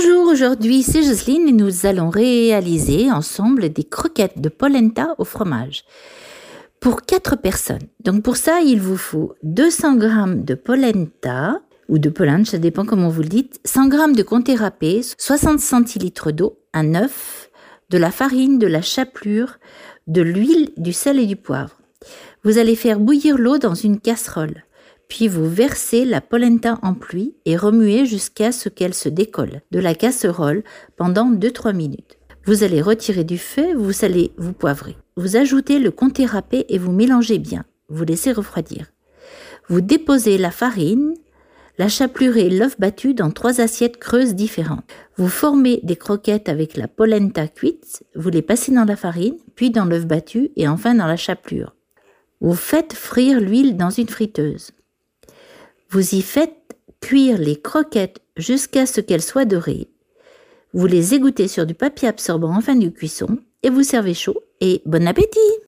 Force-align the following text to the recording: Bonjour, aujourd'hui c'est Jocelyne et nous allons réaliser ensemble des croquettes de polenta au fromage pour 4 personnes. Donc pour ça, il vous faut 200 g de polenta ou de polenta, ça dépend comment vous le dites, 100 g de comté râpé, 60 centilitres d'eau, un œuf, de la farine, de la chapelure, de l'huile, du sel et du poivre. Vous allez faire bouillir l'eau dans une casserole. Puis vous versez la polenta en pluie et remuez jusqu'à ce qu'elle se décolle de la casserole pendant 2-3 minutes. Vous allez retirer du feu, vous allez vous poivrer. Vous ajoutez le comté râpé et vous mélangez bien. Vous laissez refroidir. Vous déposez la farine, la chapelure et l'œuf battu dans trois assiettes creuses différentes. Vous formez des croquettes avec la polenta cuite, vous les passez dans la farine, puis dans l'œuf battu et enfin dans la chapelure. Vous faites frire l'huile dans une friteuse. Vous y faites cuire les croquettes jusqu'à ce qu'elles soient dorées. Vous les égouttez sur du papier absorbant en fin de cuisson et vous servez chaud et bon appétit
Bonjour, 0.00 0.28
aujourd'hui 0.28 0.84
c'est 0.84 1.02
Jocelyne 1.02 1.48
et 1.48 1.52
nous 1.52 1.84
allons 1.84 2.08
réaliser 2.08 3.10
ensemble 3.10 3.70
des 3.70 3.82
croquettes 3.82 4.40
de 4.40 4.48
polenta 4.48 5.16
au 5.18 5.24
fromage 5.24 5.82
pour 6.78 7.02
4 7.02 7.34
personnes. 7.34 7.88
Donc 8.04 8.22
pour 8.22 8.36
ça, 8.36 8.60
il 8.60 8.80
vous 8.80 8.96
faut 8.96 9.34
200 9.42 10.00
g 10.00 10.08
de 10.36 10.54
polenta 10.54 11.60
ou 11.88 11.98
de 11.98 12.10
polenta, 12.10 12.52
ça 12.52 12.58
dépend 12.58 12.84
comment 12.84 13.08
vous 13.08 13.22
le 13.22 13.28
dites, 13.28 13.58
100 13.64 13.90
g 13.90 13.96
de 14.14 14.22
comté 14.22 14.54
râpé, 14.54 15.00
60 15.18 15.58
centilitres 15.58 16.30
d'eau, 16.30 16.60
un 16.72 16.94
œuf, 16.94 17.50
de 17.90 17.98
la 17.98 18.12
farine, 18.12 18.60
de 18.60 18.68
la 18.68 18.82
chapelure, 18.82 19.58
de 20.06 20.22
l'huile, 20.22 20.70
du 20.76 20.92
sel 20.92 21.18
et 21.18 21.26
du 21.26 21.34
poivre. 21.34 21.76
Vous 22.44 22.58
allez 22.58 22.76
faire 22.76 23.00
bouillir 23.00 23.36
l'eau 23.36 23.58
dans 23.58 23.74
une 23.74 23.98
casserole. 23.98 24.62
Puis 25.08 25.26
vous 25.26 25.48
versez 25.48 26.04
la 26.04 26.20
polenta 26.20 26.78
en 26.82 26.94
pluie 26.94 27.34
et 27.46 27.56
remuez 27.56 28.06
jusqu'à 28.06 28.52
ce 28.52 28.68
qu'elle 28.68 28.94
se 28.94 29.08
décolle 29.08 29.62
de 29.70 29.78
la 29.78 29.94
casserole 29.94 30.62
pendant 30.96 31.32
2-3 31.32 31.74
minutes. 31.74 32.18
Vous 32.44 32.62
allez 32.62 32.80
retirer 32.80 33.24
du 33.24 33.38
feu, 33.38 33.74
vous 33.74 34.04
allez 34.04 34.32
vous 34.36 34.52
poivrer. 34.52 34.96
Vous 35.16 35.36
ajoutez 35.36 35.78
le 35.78 35.90
comté 35.90 36.24
râpé 36.24 36.66
et 36.68 36.78
vous 36.78 36.92
mélangez 36.92 37.38
bien. 37.38 37.64
Vous 37.88 38.04
laissez 38.04 38.32
refroidir. 38.32 38.86
Vous 39.68 39.80
déposez 39.80 40.38
la 40.38 40.50
farine, 40.50 41.14
la 41.78 41.88
chapelure 41.88 42.36
et 42.36 42.50
l'œuf 42.50 42.78
battu 42.78 43.14
dans 43.14 43.30
trois 43.30 43.60
assiettes 43.60 43.98
creuses 43.98 44.34
différentes. 44.34 44.90
Vous 45.16 45.28
formez 45.28 45.80
des 45.82 45.96
croquettes 45.96 46.48
avec 46.48 46.76
la 46.76 46.88
polenta 46.88 47.48
cuite, 47.48 48.02
vous 48.14 48.30
les 48.30 48.42
passez 48.42 48.72
dans 48.72 48.84
la 48.84 48.96
farine, 48.96 49.36
puis 49.54 49.70
dans 49.70 49.84
l'œuf 49.84 50.06
battu 50.06 50.50
et 50.56 50.68
enfin 50.68 50.94
dans 50.94 51.06
la 51.06 51.16
chapelure. 51.16 51.74
Vous 52.40 52.54
faites 52.54 52.92
frire 52.92 53.40
l'huile 53.40 53.76
dans 53.76 53.90
une 53.90 54.08
friteuse. 54.08 54.70
Vous 55.90 56.14
y 56.14 56.20
faites 56.20 56.76
cuire 57.00 57.38
les 57.38 57.58
croquettes 57.60 58.20
jusqu'à 58.36 58.84
ce 58.84 59.00
qu'elles 59.00 59.22
soient 59.22 59.46
dorées. 59.46 59.88
Vous 60.74 60.86
les 60.86 61.14
égouttez 61.14 61.48
sur 61.48 61.64
du 61.64 61.72
papier 61.72 62.08
absorbant 62.08 62.54
en 62.54 62.60
fin 62.60 62.76
de 62.76 62.90
cuisson 62.90 63.38
et 63.62 63.70
vous 63.70 63.82
servez 63.82 64.12
chaud 64.12 64.38
et 64.60 64.82
bon 64.84 65.08
appétit 65.08 65.38